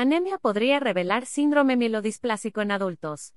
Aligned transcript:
Anemia 0.00 0.38
podría 0.38 0.78
revelar 0.78 1.26
síndrome 1.26 1.74
mielodisplásico 1.74 2.60
en 2.60 2.70
adultos. 2.70 3.34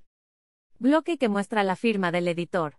Bloque 0.78 1.18
que 1.18 1.28
muestra 1.28 1.64
la 1.64 1.74
firma 1.74 2.12
del 2.12 2.28
editor. 2.28 2.76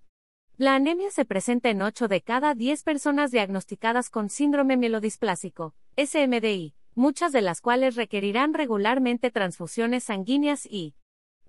La 0.55 0.76
anemia 0.76 1.12
se 1.12 1.26
presenta 1.26 1.70
en 1.70 1.81
8 1.81 2.07
de 2.07 2.21
cada 2.21 2.55
10 2.55 2.81
personas 2.84 3.31
diagnosticadas 3.31 4.09
con 4.09 4.30
síndrome 4.30 4.77
mielodisplásico, 4.77 5.76
SMDI, 5.98 6.76
muchas 6.95 7.34
de 7.34 7.41
las 7.41 7.59
cuales 7.59 7.98
requerirán 7.98 8.54
regularmente 8.54 9.31
transfusiones 9.31 10.05
sanguíneas 10.05 10.65
y 10.65 10.95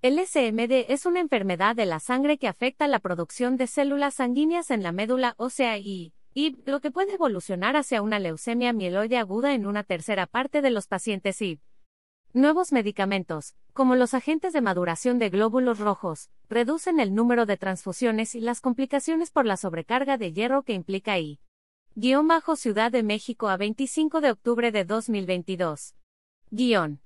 el 0.01 0.19
SMD 0.19 0.91
es 0.91 1.05
una 1.05 1.21
enfermedad 1.21 1.73
de 1.73 1.85
la 1.85 2.01
sangre 2.01 2.37
que 2.37 2.49
afecta 2.49 2.89
la 2.89 2.99
producción 2.99 3.55
de 3.55 3.67
células 3.67 4.15
sanguíneas 4.15 4.71
en 4.71 4.83
la 4.83 4.91
médula 4.91 5.35
ósea 5.37 5.77
y, 5.77 6.11
lo 6.65 6.81
que 6.81 6.91
puede 6.91 7.13
evolucionar 7.13 7.77
hacia 7.77 8.01
una 8.01 8.19
leucemia 8.19 8.73
mieloide 8.73 9.19
aguda 9.19 9.53
en 9.53 9.65
una 9.65 9.83
tercera 9.83 10.27
parte 10.27 10.61
de 10.61 10.69
los 10.69 10.87
pacientes 10.87 11.41
y 11.41 11.61
Nuevos 12.35 12.73
medicamentos, 12.73 13.55
como 13.71 13.95
los 13.95 14.13
agentes 14.13 14.51
de 14.51 14.59
maduración 14.59 15.19
de 15.19 15.29
glóbulos 15.29 15.79
rojos, 15.79 16.29
reducen 16.49 16.99
el 16.99 17.15
número 17.15 17.45
de 17.45 17.55
transfusiones 17.55 18.35
y 18.35 18.41
las 18.41 18.59
complicaciones 18.59 19.31
por 19.31 19.45
la 19.45 19.55
sobrecarga 19.55 20.17
de 20.17 20.33
hierro 20.33 20.63
que 20.63 20.73
implica 20.73 21.17
I. 21.17 21.39
Guión 21.95 22.27
bajo 22.27 22.57
Ciudad 22.57 22.91
de 22.91 23.03
México 23.03 23.47
a 23.47 23.55
25 23.55 24.19
de 24.19 24.31
octubre 24.31 24.73
de 24.73 24.83
2022. 24.83 25.95
Guión. 26.51 26.99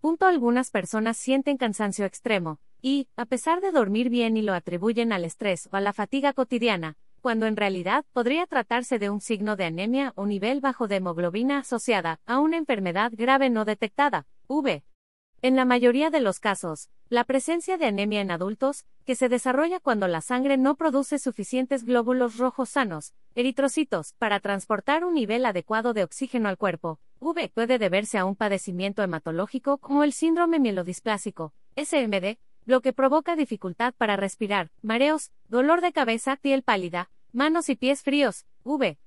Punto 0.00 0.24
algunas 0.26 0.70
personas 0.70 1.16
sienten 1.16 1.56
cansancio 1.56 2.04
extremo, 2.04 2.60
y, 2.80 3.08
a 3.16 3.26
pesar 3.26 3.60
de 3.60 3.72
dormir 3.72 4.08
bien 4.08 4.36
y 4.36 4.42
lo 4.42 4.54
atribuyen 4.54 5.12
al 5.12 5.24
estrés 5.24 5.68
o 5.72 5.76
a 5.76 5.80
la 5.80 5.92
fatiga 5.92 6.32
cotidiana, 6.32 6.96
cuando 7.20 7.46
en 7.46 7.56
realidad 7.56 8.04
podría 8.12 8.46
tratarse 8.46 9.00
de 9.00 9.10
un 9.10 9.20
signo 9.20 9.56
de 9.56 9.64
anemia 9.64 10.12
o 10.14 10.26
nivel 10.26 10.60
bajo 10.60 10.86
de 10.86 10.96
hemoglobina 10.96 11.58
asociada 11.58 12.20
a 12.24 12.38
una 12.38 12.56
enfermedad 12.56 13.10
grave 13.16 13.50
no 13.50 13.64
detectada, 13.64 14.28
V. 14.46 14.84
En 15.42 15.56
la 15.56 15.64
mayoría 15.64 16.10
de 16.10 16.20
los 16.20 16.40
casos, 16.40 16.90
la 17.08 17.24
presencia 17.24 17.76
de 17.76 17.86
anemia 17.86 18.20
en 18.20 18.30
adultos, 18.30 18.84
que 19.04 19.14
se 19.14 19.28
desarrolla 19.28 19.80
cuando 19.80 20.08
la 20.08 20.20
sangre 20.20 20.56
no 20.56 20.74
produce 20.74 21.18
suficientes 21.18 21.84
glóbulos 21.84 22.38
rojos 22.38 22.70
sanos, 22.70 23.14
eritrocitos, 23.34 24.14
para 24.18 24.40
transportar 24.40 25.04
un 25.04 25.14
nivel 25.14 25.44
adecuado 25.46 25.92
de 25.92 26.04
oxígeno 26.04 26.48
al 26.48 26.58
cuerpo, 26.58 26.98
V 27.20 27.48
puede 27.48 27.78
deberse 27.78 28.18
a 28.18 28.24
un 28.24 28.36
padecimiento 28.36 29.02
hematológico 29.02 29.78
como 29.78 30.04
el 30.04 30.12
síndrome 30.12 30.58
mielodisplásico, 30.58 31.52
SMD, 31.76 32.38
lo 32.66 32.80
que 32.80 32.92
provoca 32.92 33.36
dificultad 33.36 33.94
para 33.96 34.16
respirar, 34.16 34.70
mareos, 34.82 35.30
dolor 35.48 35.80
de 35.80 35.92
cabeza, 35.92 36.36
piel 36.36 36.62
pálida, 36.62 37.10
manos 37.32 37.68
y 37.68 37.76
pies 37.76 38.02
fríos, 38.02 38.46
V. 38.62 38.98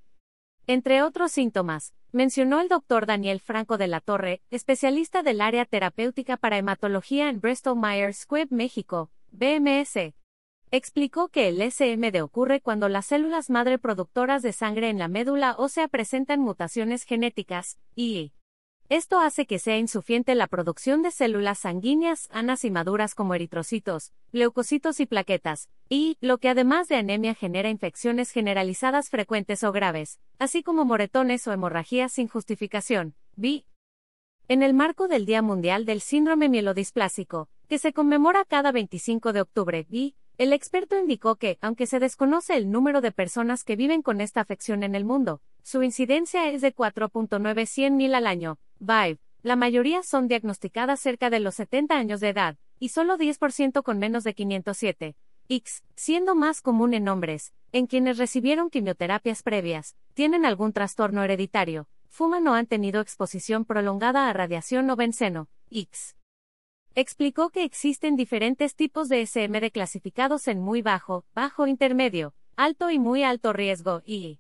Entre 0.69 1.01
otros 1.01 1.31
síntomas, 1.31 1.93
mencionó 2.11 2.59
el 2.59 2.67
doctor 2.67 3.05
Daniel 3.05 3.39
Franco 3.39 3.77
de 3.77 3.87
la 3.87 4.01
Torre, 4.01 4.41
especialista 4.51 5.23
del 5.23 5.39
área 5.39 5.63
terapéutica 5.63 6.35
para 6.35 6.57
hematología 6.57 7.29
en 7.29 7.39
Bristol 7.39 7.77
Myers 7.79 8.17
Squibb, 8.17 8.51
México, 8.51 9.09
BMS. 9.31 10.13
Explicó 10.69 11.29
que 11.29 11.47
el 11.47 11.61
SMD 11.71 12.21
ocurre 12.21 12.59
cuando 12.59 12.89
las 12.89 13.05
células 13.05 13.49
madre 13.49 13.79
productoras 13.79 14.41
de 14.41 14.51
sangre 14.51 14.89
en 14.89 14.99
la 14.99 15.07
médula 15.07 15.55
ósea 15.57 15.87
presentan 15.87 16.41
mutaciones 16.41 17.03
genéticas, 17.03 17.79
y 17.95 18.33
esto 18.89 19.19
hace 19.19 19.45
que 19.45 19.59
sea 19.59 19.77
insuficiente 19.77 20.33
la 20.33 20.47
producción 20.47 21.01
de 21.01 21.11
células 21.11 21.59
sanguíneas 21.59 22.29
sanas 22.31 22.63
y 22.63 22.71
maduras 22.71 23.15
como 23.15 23.35
eritrocitos, 23.35 24.13
leucocitos 24.31 25.01
y 25.01 25.05
plaquetas, 25.05 25.69
y, 25.89 26.17
lo 26.21 26.37
que 26.37 26.47
además 26.47 26.87
de 26.87 26.95
anemia 26.95 27.35
genera 27.35 27.69
infecciones 27.69 28.31
generalizadas 28.31 29.09
frecuentes 29.09 29.63
o 29.65 29.73
graves, 29.73 30.19
así 30.39 30.63
como 30.63 30.85
moretones 30.85 31.45
o 31.47 31.51
hemorragias 31.51 32.13
sin 32.13 32.29
justificación. 32.29 33.15
B. 33.35 33.65
En 34.47 34.63
el 34.63 34.73
marco 34.73 35.09
del 35.09 35.25
Día 35.25 35.41
Mundial 35.41 35.85
del 35.85 35.99
Síndrome 35.99 36.47
Mielodisplásico, 36.47 37.49
que 37.67 37.79
se 37.79 37.91
conmemora 37.91 38.45
cada 38.45 38.71
25 38.71 39.33
de 39.33 39.41
octubre, 39.41 39.85
B, 39.89 40.15
el 40.37 40.53
experto 40.53 40.97
indicó 40.97 41.35
que, 41.35 41.57
aunque 41.59 41.87
se 41.87 41.99
desconoce 41.99 42.55
el 42.55 42.71
número 42.71 43.01
de 43.01 43.11
personas 43.11 43.65
que 43.65 43.75
viven 43.75 44.01
con 44.01 44.21
esta 44.21 44.39
afección 44.39 44.83
en 44.83 44.95
el 44.95 45.03
mundo, 45.03 45.41
su 45.63 45.83
incidencia 45.83 46.49
es 46.49 46.61
de 46.61 46.73
4.900.000 46.73 48.15
al 48.15 48.27
año. 48.27 48.57
Vive. 48.79 49.19
La 49.43 49.55
mayoría 49.55 50.03
son 50.03 50.27
diagnosticadas 50.27 50.99
cerca 50.99 51.29
de 51.29 51.39
los 51.39 51.55
70 51.55 51.95
años 51.95 52.19
de 52.19 52.29
edad, 52.29 52.57
y 52.79 52.89
solo 52.89 53.17
10% 53.17 53.83
con 53.83 53.99
menos 53.99 54.23
de 54.23 54.33
507. 54.33 55.15
X, 55.49 55.83
siendo 55.95 56.35
más 56.35 56.61
común 56.61 56.93
en 56.93 57.07
hombres, 57.07 57.53
en 57.71 57.87
quienes 57.87 58.17
recibieron 58.17 58.69
quimioterapias 58.69 59.43
previas, 59.43 59.95
tienen 60.13 60.45
algún 60.45 60.73
trastorno 60.73 61.23
hereditario, 61.23 61.87
fuman 62.09 62.47
o 62.47 62.55
han 62.55 62.65
tenido 62.65 62.99
exposición 62.99 63.63
prolongada 63.63 64.27
a 64.27 64.33
radiación 64.33 64.89
o 64.89 64.95
benceno. 64.95 65.47
X. 65.69 66.15
Explicó 66.95 67.49
que 67.49 67.63
existen 67.63 68.15
diferentes 68.15 68.75
tipos 68.75 69.07
de 69.07 69.25
SMD 69.25 69.71
clasificados 69.71 70.47
en 70.47 70.59
muy 70.59 70.81
bajo, 70.81 71.25
bajo 71.33 71.67
intermedio, 71.67 72.33
alto 72.55 72.89
y 72.89 72.99
muy 72.99 73.23
alto 73.23 73.53
riesgo, 73.53 74.01
y 74.03 74.39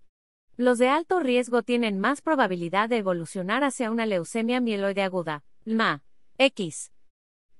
los 0.57 0.79
de 0.79 0.89
alto 0.89 1.19
riesgo 1.19 1.61
tienen 1.61 1.99
más 1.99 2.21
probabilidad 2.21 2.89
de 2.89 2.97
evolucionar 2.97 3.63
hacia 3.63 3.91
una 3.91 4.07
leucemia 4.07 4.59
mieloide 4.59 5.03
aguda, 5.03 5.43
LMA, 5.65 6.01
X. 6.39 6.91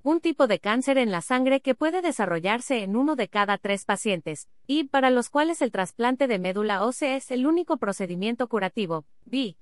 Un 0.02 0.20
tipo 0.20 0.48
de 0.48 0.60
cáncer 0.60 0.98
en 0.98 1.12
la 1.12 1.22
sangre 1.22 1.62
que 1.62 1.76
puede 1.76 2.02
desarrollarse 2.02 2.82
en 2.82 2.96
uno 2.96 3.16
de 3.16 3.28
cada 3.28 3.60
tres 3.60 3.86
pacientes, 3.86 4.48
y 4.66 4.86
para 4.86 5.12
los 5.12 5.30
cuales 5.30 5.62
el 5.62 5.72
trasplante 5.72 6.28
de 6.28 6.40
médula 6.40 6.84
ósea 6.84 7.16
es 7.16 7.30
el 7.30 7.46
único 7.46 7.78
procedimiento 7.78 8.48
curativo, 8.48 9.06
B. 9.26 9.58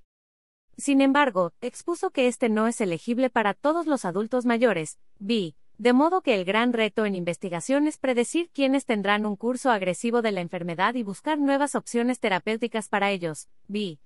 Sin 0.78 1.02
embargo, 1.02 1.52
expuso 1.60 2.12
que 2.12 2.28
este 2.28 2.48
no 2.48 2.68
es 2.68 2.80
elegible 2.80 3.30
para 3.30 3.54
todos 3.54 3.86
los 3.86 4.06
adultos 4.06 4.46
mayores, 4.46 4.98
B. 5.20 5.56
De 5.78 5.92
modo 5.92 6.22
que 6.22 6.36
el 6.36 6.46
gran 6.46 6.72
reto 6.72 7.06
en 7.06 7.16
investigación 7.16 7.86
es 7.88 7.98
predecir 7.98 8.50
quiénes 8.52 8.86
tendrán 8.86 9.26
un 9.26 9.36
curso 9.36 9.72
agresivo 9.72 10.22
de 10.22 10.32
la 10.32 10.40
enfermedad 10.40 10.96
y 10.96 11.04
buscar 11.04 11.38
nuevas 11.38 11.76
opciones 11.76 12.22
terapéuticas 12.22 12.88
para 12.88 13.12
ellos. 13.12 13.50
B. 13.68 14.00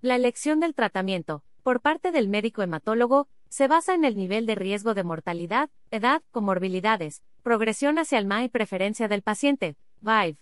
La 0.00 0.16
elección 0.16 0.60
del 0.60 0.74
tratamiento, 0.74 1.42
por 1.62 1.82
parte 1.82 2.10
del 2.10 2.28
médico 2.28 2.62
hematólogo, 2.62 3.28
se 3.50 3.68
basa 3.68 3.94
en 3.94 4.06
el 4.06 4.16
nivel 4.16 4.46
de 4.46 4.54
riesgo 4.54 4.94
de 4.94 5.04
mortalidad, 5.04 5.68
edad, 5.90 6.22
comorbilidades, 6.30 7.22
progresión 7.42 7.98
hacia 7.98 8.18
el 8.18 8.26
MA 8.26 8.44
y 8.44 8.48
preferencia 8.48 9.06
del 9.06 9.20
paciente. 9.20 9.76
VIVE. 10.00 10.38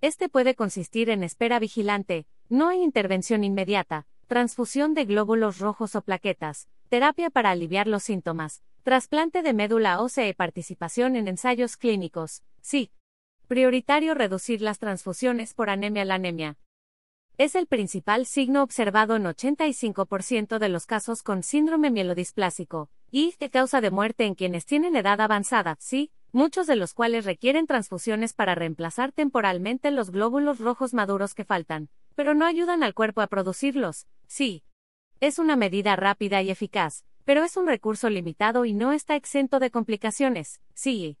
Este 0.00 0.28
puede 0.28 0.56
consistir 0.56 1.10
en 1.10 1.22
espera 1.22 1.60
vigilante, 1.60 2.26
no 2.48 2.68
hay 2.68 2.82
intervención 2.82 3.44
inmediata, 3.44 4.06
transfusión 4.26 4.94
de 4.94 5.04
glóbulos 5.04 5.58
rojos 5.58 5.94
o 5.94 6.02
plaquetas, 6.02 6.68
terapia 6.88 7.30
para 7.30 7.50
aliviar 7.50 7.86
los 7.86 8.02
síntomas, 8.02 8.62
trasplante 8.88 9.42
de 9.42 9.52
médula 9.52 10.00
ósea 10.00 10.26
y 10.28 10.32
participación 10.32 11.14
en 11.14 11.28
ensayos 11.28 11.76
clínicos. 11.76 12.42
Sí. 12.62 12.90
Prioritario 13.46 14.14
reducir 14.14 14.62
las 14.62 14.78
transfusiones 14.78 15.52
por 15.52 15.68
anemia. 15.68 16.06
La 16.06 16.14
anemia 16.14 16.56
es 17.36 17.54
el 17.54 17.66
principal 17.66 18.24
signo 18.24 18.62
observado 18.62 19.16
en 19.16 19.24
85% 19.24 20.58
de 20.58 20.68
los 20.70 20.86
casos 20.86 21.22
con 21.22 21.42
síndrome 21.42 21.90
mielodisplásico, 21.90 22.88
y 23.10 23.32
que 23.32 23.50
causa 23.50 23.82
de 23.82 23.90
muerte 23.90 24.24
en 24.24 24.34
quienes 24.34 24.64
tienen 24.64 24.96
edad 24.96 25.20
avanzada, 25.20 25.76
sí, 25.78 26.10
muchos 26.32 26.66
de 26.66 26.76
los 26.76 26.94
cuales 26.94 27.26
requieren 27.26 27.66
transfusiones 27.66 28.32
para 28.32 28.54
reemplazar 28.54 29.12
temporalmente 29.12 29.90
los 29.90 30.10
glóbulos 30.10 30.60
rojos 30.60 30.94
maduros 30.94 31.34
que 31.34 31.44
faltan, 31.44 31.90
pero 32.14 32.32
no 32.32 32.46
ayudan 32.46 32.82
al 32.82 32.94
cuerpo 32.94 33.20
a 33.20 33.26
producirlos, 33.26 34.06
sí. 34.26 34.64
Es 35.20 35.38
una 35.38 35.56
medida 35.56 35.94
rápida 35.94 36.40
y 36.40 36.50
eficaz, 36.50 37.04
pero 37.28 37.44
es 37.44 37.58
un 37.58 37.66
recurso 37.66 38.08
limitado 38.08 38.64
y 38.64 38.72
no 38.72 38.94
está 38.94 39.14
exento 39.14 39.58
de 39.58 39.70
complicaciones, 39.70 40.62
sí. 40.72 41.18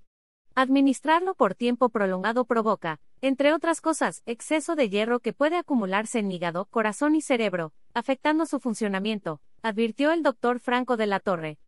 Administrarlo 0.54 1.34
por 1.34 1.54
tiempo 1.54 1.90
prolongado 1.90 2.46
provoca, 2.46 2.98
entre 3.20 3.52
otras 3.52 3.82
cosas, 3.82 4.22
exceso 4.24 4.74
de 4.74 4.88
hierro 4.88 5.20
que 5.20 5.34
puede 5.34 5.58
acumularse 5.58 6.20
en 6.20 6.32
hígado, 6.32 6.64
corazón 6.70 7.14
y 7.14 7.20
cerebro, 7.20 7.74
afectando 7.92 8.46
su 8.46 8.58
funcionamiento, 8.58 9.42
advirtió 9.60 10.10
el 10.10 10.22
doctor 10.22 10.60
Franco 10.60 10.96
de 10.96 11.08
la 11.08 11.20
Torre. 11.20 11.58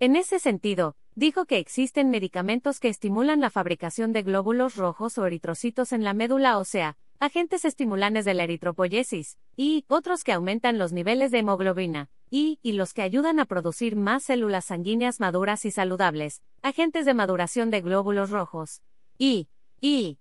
En 0.00 0.16
ese 0.16 0.38
sentido, 0.38 0.96
dijo 1.14 1.44
que 1.44 1.58
existen 1.58 2.08
medicamentos 2.08 2.80
que 2.80 2.88
estimulan 2.88 3.42
la 3.42 3.50
fabricación 3.50 4.14
de 4.14 4.22
glóbulos 4.22 4.76
rojos 4.76 5.18
o 5.18 5.26
eritrocitos 5.26 5.92
en 5.92 6.04
la 6.04 6.14
médula 6.14 6.56
ósea, 6.56 6.96
agentes 7.20 7.66
estimulantes 7.66 8.24
de 8.24 8.32
la 8.32 8.44
eritropoyesis, 8.44 9.36
y 9.56 9.84
otros 9.88 10.24
que 10.24 10.32
aumentan 10.32 10.78
los 10.78 10.94
niveles 10.94 11.30
de 11.32 11.40
hemoglobina, 11.40 12.08
y, 12.30 12.58
y 12.62 12.72
los 12.72 12.92
que 12.92 13.02
ayudan 13.02 13.40
a 13.40 13.46
producir 13.46 13.96
más 13.96 14.24
células 14.24 14.66
sanguíneas 14.66 15.20
maduras 15.20 15.64
y 15.64 15.70
saludables, 15.70 16.42
agentes 16.62 17.06
de 17.06 17.14
maduración 17.14 17.70
de 17.70 17.80
glóbulos 17.80 18.30
rojos. 18.30 18.82
Y, 19.18 19.48
y. 19.80 20.18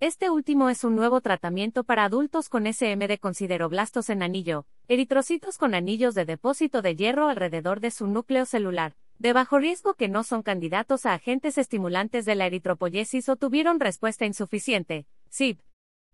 Este 0.00 0.30
último 0.30 0.70
es 0.70 0.84
un 0.84 0.94
nuevo 0.94 1.20
tratamiento 1.20 1.82
para 1.82 2.04
adultos 2.04 2.48
con 2.48 2.66
SM 2.66 3.08
de 3.08 3.18
consideroblastos 3.18 4.10
en 4.10 4.22
anillo, 4.22 4.64
eritrocitos 4.86 5.58
con 5.58 5.74
anillos 5.74 6.14
de 6.14 6.24
depósito 6.24 6.82
de 6.82 6.94
hierro 6.94 7.28
alrededor 7.28 7.80
de 7.80 7.90
su 7.90 8.06
núcleo 8.06 8.46
celular, 8.46 8.94
de 9.18 9.32
bajo 9.32 9.58
riesgo 9.58 9.94
que 9.94 10.08
no 10.08 10.22
son 10.22 10.42
candidatos 10.42 11.04
a 11.04 11.14
agentes 11.14 11.58
estimulantes 11.58 12.24
de 12.24 12.36
la 12.36 12.46
eritropoyesis 12.46 13.28
o 13.28 13.36
tuvieron 13.36 13.80
respuesta 13.80 14.24
insuficiente. 14.24 15.06
SIB. 15.30 15.58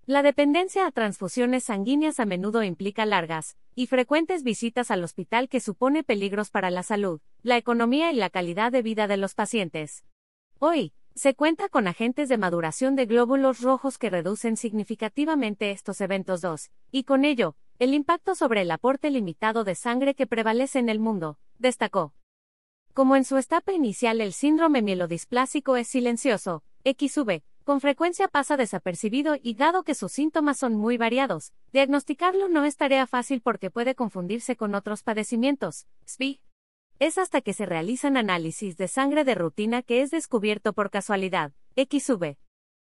La 0.07 0.23
dependencia 0.23 0.87
a 0.87 0.91
transfusiones 0.91 1.65
sanguíneas 1.65 2.21
a 2.21 2.27
menudo 2.27 2.63
implica 2.63 3.07
largas 3.07 3.57
y 3.75 3.87
frecuentes 3.87 4.43
visitas 4.43 4.91
al 4.91 5.03
hospital 5.03 5.49
que 5.49 5.61
supone 5.61 6.05
peligros 6.05 6.51
para 6.51 6.71
la 6.71 6.83
salud, 6.83 7.23
la 7.43 7.57
economía 7.57 8.13
y 8.13 8.17
la 8.17 8.29
calidad 8.29 8.71
de 8.71 8.83
vida 8.83 9.07
de 9.07 9.17
los 9.17 9.35
pacientes. 9.35 10.05
Hoy, 10.59 10.93
se 11.15 11.35
cuenta 11.35 11.71
con 11.71 11.87
agentes 11.87 12.29
de 12.29 12.37
maduración 12.37 12.97
de 12.97 13.07
glóbulos 13.07 13.63
rojos 13.63 13.97
que 13.97 14.11
reducen 14.11 14.59
significativamente 14.59 15.71
estos 15.71 16.03
eventos 16.03 16.43
2, 16.43 16.71
y 16.91 17.05
con 17.05 17.25
ello, 17.25 17.57
el 17.79 17.95
impacto 17.95 18.35
sobre 18.35 18.61
el 18.61 18.71
aporte 18.73 19.09
limitado 19.09 19.65
de 19.65 19.75
sangre 19.75 20.15
que 20.15 20.27
prevalece 20.27 20.81
en 20.81 20.91
el 20.91 20.99
mundo, 20.99 21.39
destacó. 21.59 22.13
Como 22.93 23.17
en 23.17 23.25
su 23.25 23.39
etapa 23.39 23.73
inicial 23.73 24.21
el 24.21 24.35
síndrome 24.35 24.83
mielodisplásico 24.83 25.77
es 25.77 25.89
silencioso, 25.89 26.63
XV, 26.85 27.43
con 27.65 27.81
frecuencia 27.81 28.29
pasa 28.29 28.57
desapercibido 28.57 29.37
y 29.43 29.55
dado 29.55 29.83
que 29.83 29.95
sus 29.95 30.13
síntomas 30.13 30.59
son 30.59 30.75
muy 30.75 30.99
variados, 30.99 31.53
diagnosticarlo 31.73 32.49
no 32.49 32.65
es 32.65 32.77
tarea 32.77 33.07
fácil 33.07 33.41
porque 33.41 33.71
puede 33.71 33.95
confundirse 33.95 34.55
con 34.55 34.75
otros 34.75 35.03
padecimientos. 35.03 35.87
SPI. 36.07 36.41
Es 36.99 37.19
hasta 37.19 37.41
que 37.41 37.55
se 37.55 37.67
realizan 37.67 38.17
análisis 38.17 38.77
de 38.77 38.87
sangre 38.87 39.25
de 39.25 39.35
rutina 39.35 39.83
que 39.83 40.03
es 40.03 40.11
descubierto 40.11 40.75
por 40.75 40.91
casualidad. 40.91 41.53
XV. 41.77 42.37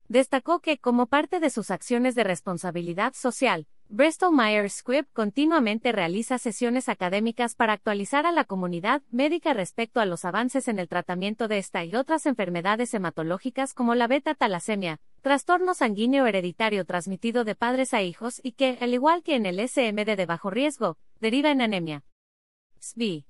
Destacó 0.09 0.61
que, 0.61 0.79
como 0.79 1.07
parte 1.07 1.41
de 1.41 1.51
sus 1.51 1.71
acciones 1.71 2.15
de 2.15 2.25
responsabilidad 2.25 3.13
social, 3.15 3.67
Bristol 3.91 4.35
Myers 4.35 4.75
Squibb 4.75 5.07
continuamente 5.15 5.93
realiza 5.93 6.37
sesiones 6.37 6.91
académicas 6.91 7.55
para 7.55 7.73
actualizar 7.73 8.27
a 8.27 8.33
la 8.33 8.45
comunidad 8.45 9.01
médica 9.11 9.55
respecto 9.55 10.01
a 10.01 10.05
los 10.05 10.27
avances 10.27 10.69
en 10.69 10.79
el 10.79 10.89
tratamiento 10.89 11.49
de 11.49 11.57
esta 11.57 11.83
y 11.87 11.95
otras 11.95 12.27
enfermedades 12.27 12.93
hematológicas 12.93 13.73
como 13.73 13.95
la 13.95 14.07
beta-talasemia, 14.07 15.01
trastorno 15.23 15.73
sanguíneo 15.73 16.27
hereditario 16.27 16.85
transmitido 16.85 17.45
de 17.45 17.55
padres 17.55 17.95
a 17.95 18.03
hijos 18.03 18.43
y 18.43 18.53
que, 18.53 18.77
al 18.83 18.93
igual 18.93 19.23
que 19.23 19.37
en 19.37 19.47
el 19.47 19.67
SMD 19.67 20.17
de 20.17 20.27
bajo 20.27 20.51
riesgo, 20.51 20.99
deriva 21.19 21.51
en 21.51 21.63
anemia. 21.63 22.05
SBI. 22.81 23.25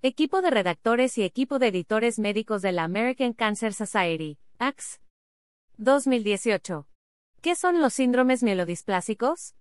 Equipo 0.00 0.40
de 0.40 0.50
redactores 0.50 1.18
y 1.18 1.24
equipo 1.24 1.58
de 1.58 1.66
editores 1.66 2.18
médicos 2.18 2.62
de 2.62 2.72
la 2.72 2.84
American 2.84 3.34
Cancer 3.34 3.74
Society, 3.74 4.38
AX. 4.58 5.02
2018. 5.76 6.86
¿Qué 7.42 7.56
son 7.56 7.82
los 7.82 7.92
síndromes 7.92 8.42
mielodisplásicos? 8.42 9.54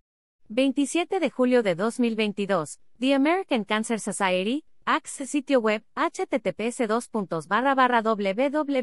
27 0.47 1.19
de 1.19 1.29
julio 1.29 1.63
de 1.63 1.75
2022, 1.75 2.79
The 2.99 3.13
American 3.13 3.65
Cancer 3.65 3.99
Society, 3.99 4.63
AXE 4.93 5.25
sitio 5.25 5.61
web, 5.61 5.85
https 5.95 6.81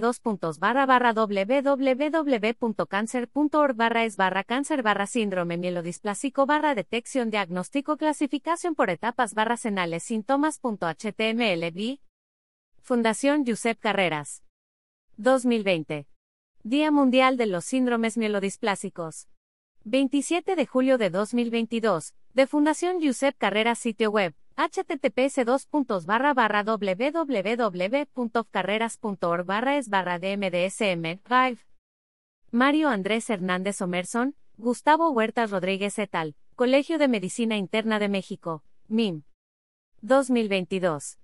www.cancer.org 2.02 3.76
barra 3.76 4.04
es 4.04 4.16
barra 4.16 4.42
cáncer 4.42 4.82
barra 4.82 5.06
síndrome 5.06 5.56
mielodisplásico 5.58 6.44
barra 6.44 6.74
detección 6.74 7.30
diagnóstico 7.30 7.96
clasificación 7.96 8.74
por 8.74 8.90
etapas 8.90 9.34
barra 9.34 9.56
senales 9.56 10.02
síntomas.html 10.02 12.00
Fundación 12.80 13.44
Josep 13.46 13.78
Carreras. 13.78 14.42
2020. 15.16 16.08
Día 16.64 16.90
Mundial 16.90 17.36
de 17.36 17.46
los 17.46 17.64
Síndromes 17.64 18.18
Mielodisplásicos. 18.18 19.28
27 19.84 20.56
de 20.56 20.66
julio 20.66 20.98
de 20.98 21.10
2022, 21.10 22.14
de 22.32 22.46
Fundación 22.48 23.00
Josep 23.00 23.36
Carreras 23.38 23.78
sitio 23.78 24.10
web, 24.10 24.34
https 24.56 25.44
www.carreras.org 28.14 29.44
barra 29.44 29.76
es 29.76 29.88
barra 29.88 30.18
dmdsm, 30.20 31.18
drive. 31.24 31.58
Mario 32.52 32.88
Andrés 32.88 33.28
Hernández 33.30 33.82
Omerson, 33.82 34.36
Gustavo 34.56 35.10
Huertas 35.10 35.50
Rodríguez 35.50 35.98
et 35.98 36.14
al., 36.14 36.36
Colegio 36.54 36.98
de 36.98 37.08
Medicina 37.08 37.56
Interna 37.56 37.98
de 37.98 38.08
México, 38.08 38.62
MIM. 38.86 39.24
2022. 40.02 41.18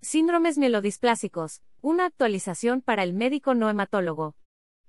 Síndromes 0.00 0.58
mielodisplásicos, 0.58 1.62
una 1.82 2.06
actualización 2.06 2.80
para 2.80 3.04
el 3.04 3.14
médico 3.14 3.54
no 3.54 3.70
hematólogo. 3.70 4.34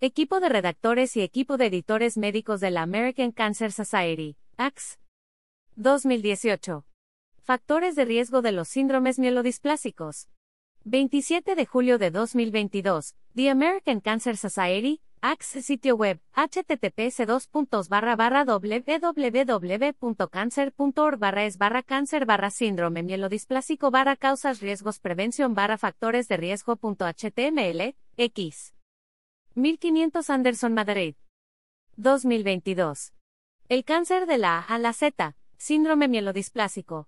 Equipo 0.00 0.40
de 0.40 0.48
redactores 0.48 1.14
y 1.16 1.20
equipo 1.20 1.58
de 1.58 1.66
editores 1.66 2.16
médicos 2.16 2.60
de 2.60 2.70
la 2.70 2.80
American 2.82 3.32
Cancer 3.32 3.70
Society, 3.70 4.38
ACS. 4.56 4.98
2018. 5.76 6.86
Factores 7.44 7.96
de 7.96 8.04
riesgo 8.04 8.42
de 8.42 8.52
los 8.52 8.68
síndromes 8.68 9.18
mielodisplásicos. 9.18 10.28
27 10.84 11.54
de 11.54 11.64
julio 11.64 11.96
de 11.96 12.10
2022, 12.10 13.14
The 13.36 13.50
American 13.50 14.00
Cancer 14.00 14.36
Society, 14.36 15.00
ACS 15.20 15.64
sitio 15.64 15.94
web, 15.94 16.20
https 16.32 17.18
www.cancer.org 19.94 21.18
barra 21.20 21.44
es 21.44 21.56
barra 21.58 21.84
cáncer 21.84 22.26
barra 22.26 22.50
síndrome 22.50 23.04
mielodisplásico 23.04 23.92
barra 23.92 24.16
causas 24.16 24.60
riesgos 24.60 24.98
prevención 24.98 25.54
barra 25.54 25.78
factores 25.78 26.26
de 26.26 26.36
riesgo.html, 26.36 27.94
x. 28.16 28.74
1500 29.54 30.30
Anderson 30.30 30.74
Madrid. 30.74 31.14
2022. 31.94 33.12
El 33.68 33.84
cáncer 33.84 34.26
de 34.26 34.38
la 34.38 34.58
A 34.58 34.62
a 34.74 34.78
la 34.78 34.92
Z, 34.92 35.36
síndrome 35.58 36.08
mielodisplásico. 36.08 37.06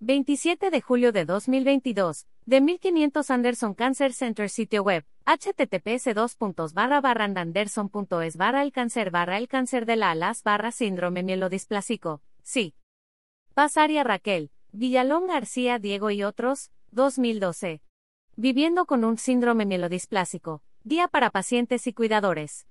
27 0.00 0.70
de 0.70 0.80
julio 0.80 1.10
de 1.10 1.24
2022, 1.24 2.28
de 2.46 2.60
1500 2.60 3.30
Anderson 3.30 3.74
Cancer 3.74 4.12
Center 4.12 4.48
sitio 4.48 4.84
web, 4.84 5.04
https 5.24 6.14
barra 6.72 7.00
barra 7.00 7.24
anderson.es 7.24 8.36
barra 8.36 8.62
el 8.62 8.70
cáncer 8.70 9.10
barra 9.10 9.38
el 9.38 9.48
cáncer 9.48 9.86
de 9.86 9.96
la 9.96 10.12
alas 10.12 10.44
barra 10.44 10.70
síndrome 10.70 11.24
mielodisplásico, 11.24 12.22
sí. 12.42 12.76
Pasaria 13.54 14.04
Raquel, 14.04 14.52
Villalón 14.70 15.26
García 15.26 15.80
Diego 15.80 16.10
y 16.10 16.22
otros, 16.22 16.70
2012. 16.92 17.82
Viviendo 18.36 18.86
con 18.86 19.04
un 19.04 19.18
síndrome 19.18 19.66
mielodisplásico, 19.66 20.62
Día 20.84 21.08
para 21.08 21.30
pacientes 21.30 21.88
y 21.88 21.92
cuidadores. 21.92 22.68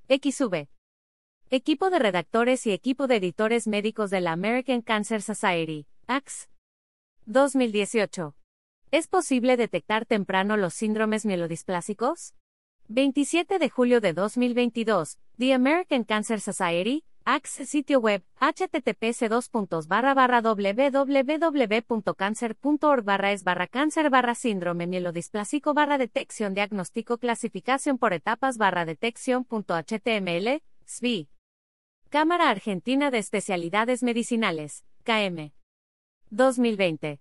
xv. 0.10 0.68
Equipo 1.58 1.90
de 1.90 2.00
redactores 2.00 2.68
y 2.68 2.74
equipo 2.74 3.08
de 3.08 3.16
editores 3.16 3.66
médicos 3.66 4.10
de 4.10 4.20
la 4.20 4.34
American 4.34 4.82
Cancer 4.82 5.22
Society, 5.22 5.88
ACS. 6.06 6.50
2018. 7.28 8.36
¿Es 8.92 9.08
posible 9.08 9.56
detectar 9.56 10.06
temprano 10.06 10.58
los 10.58 10.74
síndromes 10.74 11.26
mielodisplásicos? 11.26 12.34
27 12.90 13.58
de 13.58 13.70
julio 13.70 14.02
de 14.02 14.12
2022, 14.12 15.18
The 15.38 15.54
American 15.54 16.04
Cancer 16.04 16.42
Society, 16.42 17.06
ACS 17.24 17.70
sitio 17.70 18.02
web, 18.02 18.26
https 18.42 19.22
www.cancer.org 21.70 23.04
barra 23.06 23.32
es 23.32 23.46
barra 23.46 23.68
cáncer 23.68 24.10
barra 24.10 24.36
síndrome 24.36 24.88
mielodisplásico 24.88 25.74
barra 25.74 25.98
detección 25.98 26.54
diagnóstico 26.54 27.18
clasificación 27.18 27.98
por 27.98 28.12
etapas 28.12 28.58
barra 28.58 28.84
detección.html, 28.84 30.62
SVI. 30.86 31.30
Cámara 32.10 32.50
Argentina 32.50 33.12
de 33.12 33.18
Especialidades 33.18 34.04
Medicinales, 34.04 34.86
KM. 35.04 35.52
2020. 36.30 37.20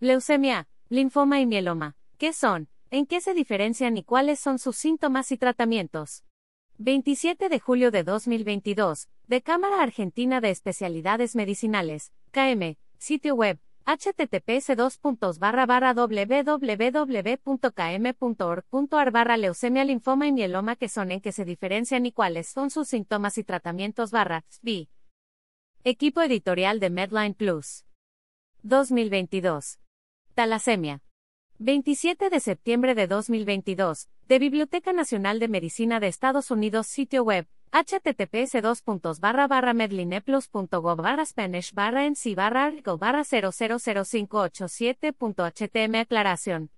Leucemia, 0.00 0.68
linfoma 0.88 1.40
y 1.40 1.46
mieloma. 1.46 1.96
¿Qué 2.18 2.32
son? 2.32 2.68
¿En 2.90 3.06
qué 3.06 3.20
se 3.20 3.34
diferencian 3.34 3.96
y 3.96 4.04
cuáles 4.04 4.38
son 4.38 4.58
sus 4.58 4.76
síntomas 4.76 5.32
y 5.32 5.38
tratamientos? 5.38 6.24
27 6.76 7.48
de 7.48 7.58
julio 7.58 7.90
de 7.90 8.04
2022, 8.04 9.08
de 9.26 9.42
Cámara 9.42 9.82
Argentina 9.82 10.40
de 10.40 10.50
Especialidades 10.50 11.34
Medicinales, 11.34 12.12
KM, 12.30 12.76
sitio 12.98 13.34
web, 13.34 13.58
https 13.88 14.68
www.km.org.ar 16.36 19.10
barra 19.10 19.36
leucemia 19.38 19.84
linfoma 19.84 20.26
y 20.26 20.32
mieloma 20.32 20.76
que 20.76 20.90
son 20.90 21.10
en 21.10 21.22
que 21.22 21.32
se 21.32 21.46
diferencian 21.46 22.04
y 22.04 22.12
cuáles 22.12 22.48
son 22.48 22.68
sus 22.68 22.88
síntomas 22.88 23.38
y 23.38 23.44
tratamientos 23.44 24.10
barra 24.10 24.44
B. 24.60 24.90
Equipo 25.84 26.20
editorial 26.20 26.80
de 26.80 26.90
Medline 26.90 27.32
Plus. 27.32 27.86
2022. 28.62 29.80
Talasemia. 30.34 31.00
27 31.58 32.28
de 32.28 32.40
septiembre 32.40 32.94
de 32.94 33.06
2022, 33.06 34.10
de 34.28 34.38
Biblioteca 34.38 34.92
Nacional 34.92 35.38
de 35.38 35.48
Medicina 35.48 35.98
de 35.98 36.08
Estados 36.08 36.50
Unidos, 36.50 36.88
sitio 36.88 37.24
web, 37.24 37.48
https 37.70 38.54
medlineplus.gov 39.74 41.02
barra 41.02 41.24
spanish 41.24 41.72
barra 41.72 42.06
en 42.06 42.16
si 42.16 42.34
barra 42.34 42.64
article 42.64 42.96
barra 42.96 43.22
000587.htm 43.22 46.00
aclaración. 46.00 46.70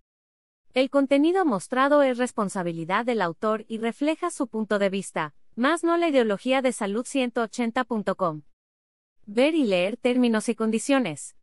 El 0.73 0.90
contenido 0.90 1.44
mostrado 1.44 2.02
es 2.02 2.18
responsabilidad 2.18 3.04
del 3.04 3.23
autor 3.23 3.64
y 3.66 3.78
refleja 3.78 4.30
su 4.30 4.47
punto 4.47 4.78
de 4.78 4.88
vista, 4.88 5.35
más 5.56 5.82
no 5.82 5.97
la 5.97 6.09
ideología 6.09 6.62
de 6.62 6.70
salud 6.73 7.04
180.com. 7.04 8.42
Ver 9.26 9.54
y 9.54 9.64
leer 9.64 9.97
términos 9.97 10.49
y 10.49 10.54
condiciones. 10.54 11.35